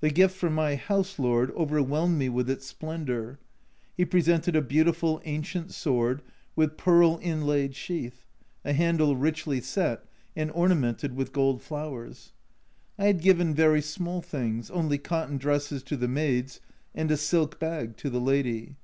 The 0.00 0.10
gift 0.10 0.34
from 0.36 0.52
my 0.52 0.74
house 0.74 1.16
lord 1.16 1.52
over 1.52 1.80
whelmed 1.80 2.18
me 2.18 2.28
with 2.28 2.50
its 2.50 2.66
splendour: 2.66 3.38
he 3.96 4.04
presented 4.04 4.56
a 4.56 4.60
beautiful 4.60 5.22
ancient 5.24 5.70
sword, 5.70 6.22
with 6.56 6.76
pearl 6.76 7.20
inlaid 7.22 7.76
sheath, 7.76 8.24
a 8.64 8.72
handle 8.72 9.14
richly 9.14 9.60
set, 9.60 10.06
and 10.34 10.50
ornamented 10.50 11.14
with 11.14 11.32
gold 11.32 11.62
flowers. 11.62 12.32
I 12.98 13.04
had 13.04 13.20
given 13.22 13.54
very 13.54 13.80
small 13.80 14.20
things, 14.20 14.72
only 14.72 14.98
cotton 14.98 15.38
dresses 15.38 15.84
to 15.84 15.96
the 15.96 16.08
maids, 16.08 16.60
and 16.92 17.08
a 17.12 17.16
silk 17.16 17.60
bag 17.60 17.96
to 17.98 18.10
the 18.10 18.20
lady. 18.20 18.74